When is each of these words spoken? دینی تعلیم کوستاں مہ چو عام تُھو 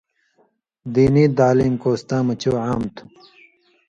دینی 0.93 1.25
تعلیم 1.37 1.73
کوستاں 1.81 2.21
مہ 2.27 2.33
چو 2.41 2.51
عام 2.65 2.83
تُھو 2.95 3.03